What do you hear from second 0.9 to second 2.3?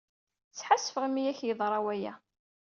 imi ay ak-yeḍra waya.